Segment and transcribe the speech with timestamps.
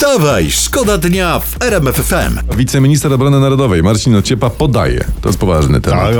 [0.00, 2.56] Wstawaj, szkoda dnia w RMF FM.
[2.56, 6.14] Wiceminister Obrony Narodowej Marcin Ociepa podaje, to jest poważny temat, Tak,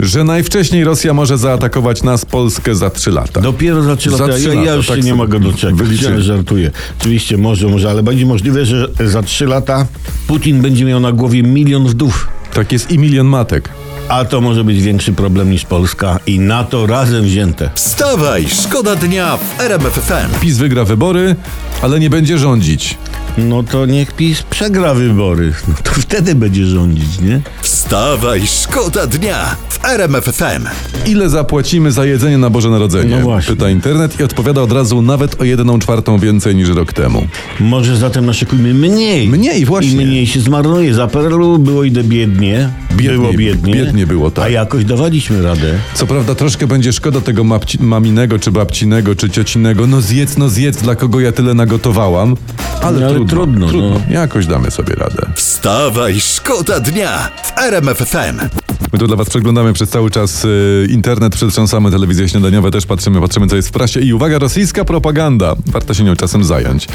[0.00, 3.40] że najwcześniej Rosja może zaatakować nas, Polskę, za trzy lata.
[3.40, 4.38] Dopiero za trzy Za lata.
[4.38, 5.74] trzy ja, ja już tak się nie mogę doczekać.
[5.76, 6.14] wyliczyłem.
[6.14, 6.70] Ja żartuję.
[7.00, 9.86] Oczywiście może, może, ale będzie możliwe, że za trzy lata
[10.26, 12.28] Putin będzie miał na głowie milion wdów.
[12.54, 13.68] Tak jest i milion matek.
[14.08, 17.70] A to może być większy problem niż Polska i NATO razem wzięte.
[17.74, 20.40] Wstawaj, szkoda dnia w RMF FM.
[20.40, 21.36] PiS wygra wybory,
[21.82, 22.98] ale nie będzie rządzić.
[23.38, 25.52] No to niech PiS przegra wybory.
[25.68, 27.40] No to wtedy będzie rządzić, nie?
[27.62, 30.66] Wstawaj, szkoda dnia w RMF FM.
[31.06, 33.16] Ile zapłacimy za jedzenie na Boże Narodzenie?
[33.16, 33.54] No właśnie.
[33.56, 37.26] Pyta internet i odpowiada od razu nawet o jedną czwartą więcej niż rok temu.
[37.60, 39.28] Może zatem naszykujmy mniej.
[39.28, 40.02] Mniej, właśnie.
[40.02, 40.94] I mniej się zmarnuje.
[40.94, 42.70] Za PRL-u było idę biednie.
[42.90, 43.74] Biedniej, było biednie.
[43.74, 44.44] biednie było, tak.
[44.44, 45.74] A jakoś dawaliśmy radę.
[45.94, 49.86] Co prawda troszkę będzie szkoda tego mapci- maminego, czy babcinego, czy ciocinego.
[49.86, 52.36] No zjedz, no zjedz, dla kogo ja tyle nagotowałam.
[52.82, 53.90] Ale, No, ale trudno, trudno, trudno.
[53.90, 54.00] no.
[54.14, 55.26] Jakoś damy sobie radę.
[55.34, 58.63] Wstawaj, szkoda dnia w RMF FM.
[58.94, 63.20] My tu dla was przeglądamy przez cały czas y, internet, przetrząsamy telewizje śniadaniowe, też patrzymy,
[63.20, 65.56] patrzymy co jest w prasie i uwaga, rosyjska propaganda.
[65.66, 66.88] Warto się nią czasem zająć.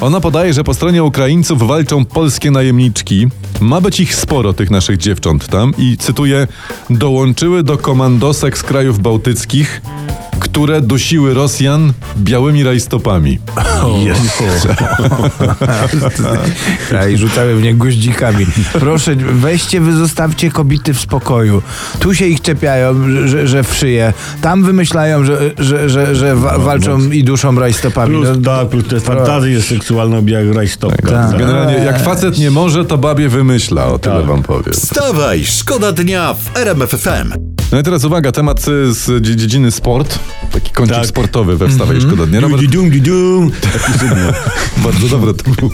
[0.00, 3.28] Ona podaje, że po stronie Ukraińców walczą polskie najemniczki.
[3.60, 6.46] Ma być ich sporo, tych naszych dziewcząt tam i cytuję,
[6.90, 9.82] dołączyły do komandosek z krajów bałtyckich,
[10.40, 13.38] które dusiły Rosjan białymi rajstopami.
[14.04, 14.42] Jest.
[16.90, 18.46] Tak, I rzucały w nie goździkami.
[18.72, 21.62] Proszę, weźcie, wy zostawcie kobiety w spokoju.
[22.00, 22.94] Tu się ich czepiają,
[23.26, 24.12] że, że w szyję.
[24.42, 28.10] Tam wymyślają, że, że, że, że wa- walczą i duszą rajstopami.
[28.10, 31.10] Plus, No, tak, plus te fantazje seksualne objawia rajstopka.
[31.12, 31.38] Tak.
[31.38, 34.26] Generalnie, jak facet nie może, to babie wymyśla, o tyle Tak.
[34.26, 34.72] wam powiem.
[34.72, 37.32] Wstawaj, szkoda dnia w RMF FM.
[37.72, 40.18] No i teraz uwaga, temat z dzie- dziedziny sport.
[40.52, 41.06] Taki kącik Tak.
[41.06, 42.40] sportowy we wstawaj mm szkoda dnia.
[42.40, 43.50] Robert, Dum, dum, dum.
[44.84, 45.70] Bardzo dobre to było.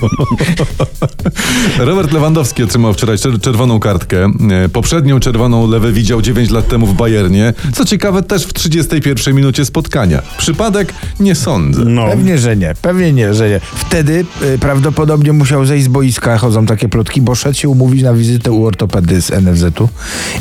[1.79, 4.25] Robert Lewandowski otrzymał wczoraj czer- czerwoną kartkę.
[4.65, 7.55] E, Poprzednią czerwoną Lewy widział 9 lat temu w Bayernie.
[7.73, 10.23] Co ciekawe, też w 31 minucie spotkania.
[10.39, 10.93] Przypadek?
[11.21, 11.85] Nie sądzę.
[11.85, 12.07] No.
[12.09, 12.75] Pewnie, że nie.
[12.83, 13.61] Pewnie nie, że nie.
[13.75, 14.25] Wtedy
[14.55, 18.53] y, prawdopodobnie musiał zejść z boiska, chodzą takie plotki, bo szedł się umówić na wizytę
[18.53, 19.89] u ortopedy z NFZ-u.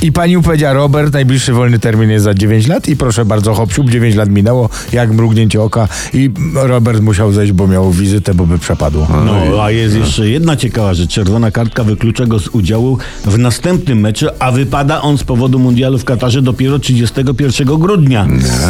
[0.02, 3.54] I pani mu powiedziała, Robert, najbliższy wolny termin jest za 9 lat i proszę bardzo,
[3.54, 8.46] hopsiub, 9 lat minęło, jak mrugnięcie oka i Robert musiał zejść, bo miał wizytę, bo
[8.46, 9.08] by przepadło.
[9.26, 11.10] No, a jest jeszcze jedna ciekawa rzecz.
[11.10, 15.98] Czerwona kartka wyklucza go z udziału w następnym meczu, a wypada on z powodu mundialu
[15.98, 18.26] w Katarze dopiero 31 grudnia.
[18.26, 18.64] To jest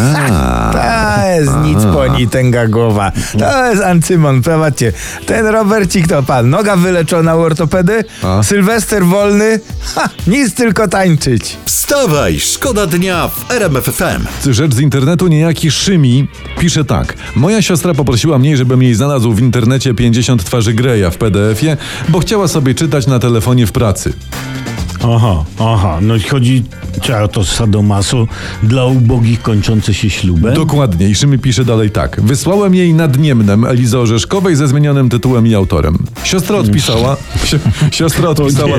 [2.18, 3.12] ni tęga głowa.
[3.40, 4.94] To jest Ancymon, prowadźcie.
[5.26, 6.50] Ten Robercik to pan.
[6.50, 8.44] Noga wyleczona u ortopedy, A?
[8.44, 9.60] Sylwester wolny,
[9.96, 11.58] ha, nic tylko tańczyć.
[11.66, 14.52] Wstawaj, szkoda dnia w RMF FM.
[14.54, 16.28] Rzecz z internetu, niejaki Szymi
[16.60, 17.14] pisze tak.
[17.36, 21.78] Moja siostra poprosiła mnie, żebym jej znalazł w internecie 50 twarzy Greya w PDF-ie,
[22.10, 24.14] bo chciała sobie czytać na telefonie w pracy.
[25.16, 25.98] Aha, aha.
[26.02, 26.64] No i chodzi
[27.02, 28.28] czy o to sadomaso
[28.64, 30.54] dla ubogich kończące się ślubem?
[30.54, 31.10] Dokładnie.
[31.10, 32.22] I Szymy pisze dalej tak.
[32.22, 35.98] Wysłałem jej nad Niemnem Elizy Orzeszkowej ze zmienionym tytułem i autorem.
[36.24, 37.18] Siostra odpisała.
[37.46, 37.58] Si
[37.92, 38.78] siostra odpisała.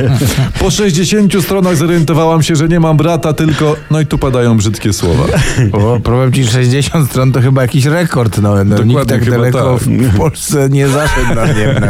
[0.58, 3.76] Po 60 stronach zorientowałam się, że nie mam brata, tylko.
[3.90, 5.24] No i tu padają brzydkie słowa.
[5.72, 8.38] O, powiem ci, 60 stron to chyba jakiś rekord.
[8.42, 9.88] No, no, nikt tak daleko tak.
[9.88, 11.80] w Polsce nie zaszedł na nie.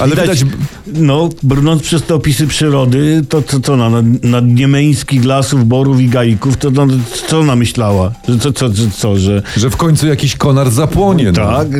[0.00, 0.44] Ale widać.
[0.86, 3.90] No, brnąc przez te opisy przyrody, to co, co na,
[4.22, 4.40] na
[4.88, 6.86] niemeńskich lasów, borów i gaików, to no,
[7.28, 8.12] co ona myślała?
[8.28, 9.42] Że co, co, co, co że...
[9.56, 11.24] Że w końcu jakiś konar zapłonie.
[11.24, 11.32] No.
[11.32, 11.68] Tak?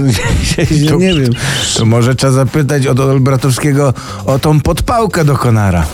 [0.71, 1.33] Ja nie wiem.
[1.77, 3.95] To może trzeba zapytać od Olbratowskiego
[4.27, 5.87] o tą podpałkę do Konara.